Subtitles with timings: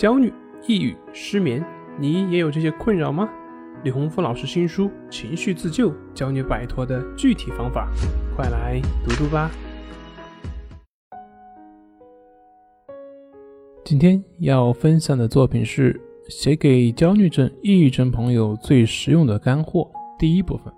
[0.00, 0.32] 焦虑、
[0.66, 1.62] 抑郁、失眠，
[1.98, 3.28] 你也有这些困扰吗？
[3.84, 7.86] 李洪福老师新书《情绪自救》教你摆脱的具体方法，
[8.34, 9.50] 快来读读吧。
[13.84, 19.90] 今天要分享的作品是写给焦虑症、抑郁症朋友最实用的干货。
[20.18, 20.72] 第一部分，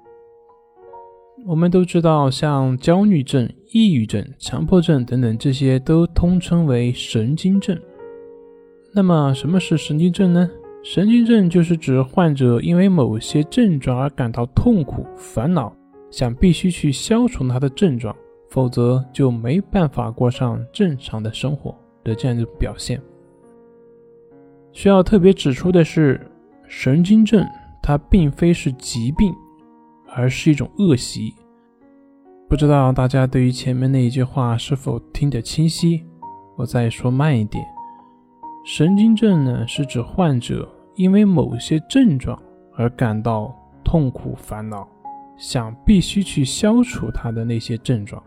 [1.46, 7.80] 我们都知道，像焦虑症、抑郁症、强迫症等等，这些都通称为神经症。
[8.94, 10.50] 那么什么是神经症呢？
[10.82, 15.74] 神经症就是指患者因为某些症状而感到痛苦、烦恼，
[16.10, 18.14] 想必须去消除他的症状，
[18.50, 21.74] 否则就没办法过上正常的生活
[22.04, 23.00] 的这样一种表现。
[24.72, 26.20] 需要特别指出的是，
[26.66, 27.46] 神经症
[27.82, 29.32] 它并非是疾病，
[30.14, 31.32] 而是一种恶习。
[32.46, 36.04] 不知道大家对于前面那一句话是否听得清晰？
[36.56, 37.64] 我再说慢一点。
[38.64, 42.40] 神经症呢，是指患者因为某些症状
[42.74, 44.88] 而感到痛苦、烦恼，
[45.36, 48.22] 想必须去消除他的那些症状，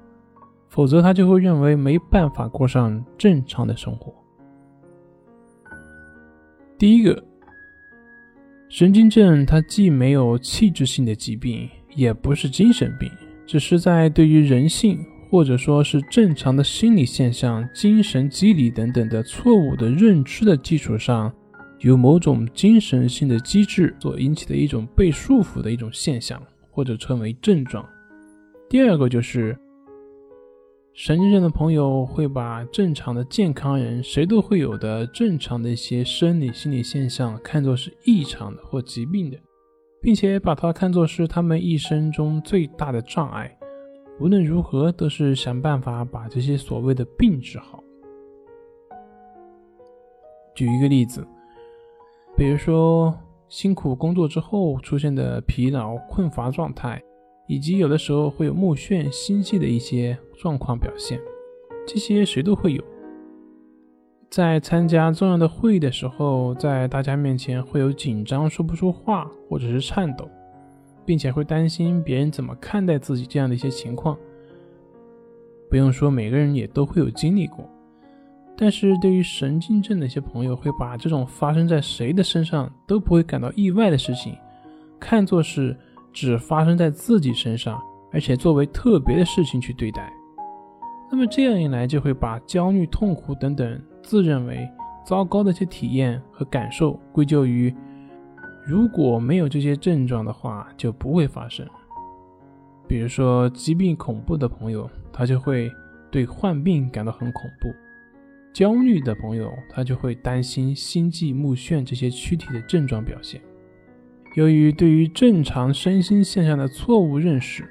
[0.68, 4.14] 否则他就会认为没办法过上正常的生活。
[6.78, 7.24] 第一个，
[8.68, 13.10] 神经症它既没有器质性的疾病，也不是精神病，
[13.48, 15.00] 只是在对于人性。
[15.36, 21.30] 或者说是正常的心理现象、精神机理等等的错误的认知的基础上，
[21.80, 26.42] 由某种精神性的机制所引起的一种被束缚的一种现象，
[26.72, 27.86] 或者称为症状。
[28.70, 29.54] 第二个就是
[30.94, 39.38] 神经症的朋友会把正常的健康人谁都会有的正常的一些生理心理现象看作是异常的或疾病的，
[40.02, 43.54] 并且把它看作是他们一生中最大的障碍。
[44.20, 47.84] 无论如何，都是想办法把这些所谓的病治好。
[50.54, 51.28] 举一个例子，
[52.38, 53.14] 比如说
[53.50, 57.02] 辛苦工作之后出现的疲劳、困乏状态，
[57.46, 61.20] 以及有的时候会有目眩、心悸的一些状况表现，
[61.86, 62.82] 这些谁都会有。
[64.30, 70.30] 在参加重要的会议的时候，在大家面前会有紧张、说不出话，或者是颤抖。
[71.06, 74.18] 并且会担心别人怎么看待自己这样的一些情况，
[75.70, 77.70] 不用说，每个人也都会有经历过。
[78.58, 84.36] 但是对于神经症的一些朋友，会把这种发生在谁的身上都不会感到意外的事情，
[85.00, 85.78] 看作是
[86.14, 90.12] 只发生在自己身上，而且作为特别的事情去对待。
[91.12, 94.68] 那么这样一来，就会把焦虑、痛苦等等自认为
[95.06, 97.76] 糟糕的一些体验和感受归咎于。
[98.66, 101.68] 如果没有这些症状的话，就不会发生。
[102.88, 105.72] 比如说，疾病恐怖的朋友，他就会
[106.12, 107.70] 对患病感到很恐怖；
[108.54, 113.40] 焦虑的朋友，他就会担心心悸、目眩这些躯体的症状表现。
[114.36, 117.68] 由于对于正常身心现象的错误认识，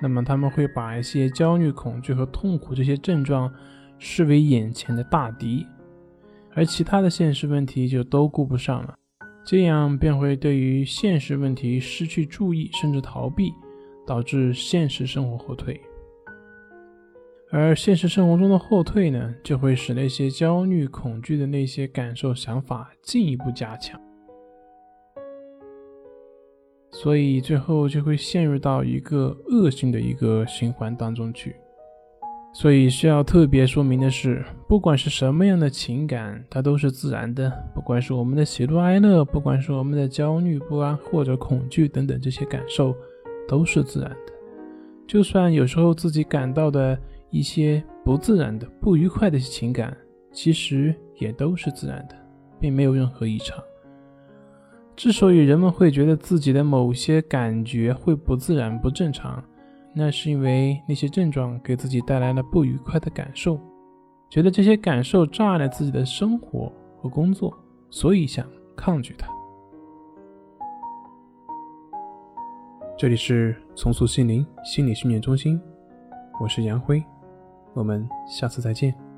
[0.00, 3.52] 那么他们会把一些焦虑、恐惧和痛苦这些症状
[3.98, 5.66] 视为眼前的大敌，
[6.54, 8.94] 而其他的现实问题就都顾不上了。
[9.44, 13.52] 这样便会对于现实问题失去注意，甚至逃避，
[14.06, 15.80] 导致现实生活后退。
[17.50, 24.00] 而现实生活中的后退呢，就会使那些焦虑、恐惧的那些感受、想法进一步加强，
[26.92, 31.54] 所以最后就会陷入到一个恶性的一个循环当中去。
[32.54, 37.50] 所以需要特别说明的是，不管是什么样的情感，它都是自然的。
[37.74, 42.94] 不管是我们的喜怒哀乐，不管是我们的焦虑不安或者恐惧等等这些感受，
[43.48, 44.32] 都是自然的。
[45.06, 46.98] 就算有时候自己感到的
[47.30, 49.96] 一些不自然的、不愉快的情感，
[50.30, 52.14] 其实也都是自然的，
[52.60, 53.58] 并没有任何异常。
[54.94, 59.42] 之所以人们会觉得自己的某些感觉会不自然、不正常，
[59.94, 63.60] 那是因为那些症状给自己带来了不愉快的感受，
[64.30, 67.52] 觉得这些感受障碍了自己的生活和工作，
[67.90, 69.28] 所以想抗拒它。
[72.96, 75.60] 这里是重塑心灵心理训练中心，
[76.40, 77.02] 我是杨辉，
[77.74, 79.11] 我们下次再见。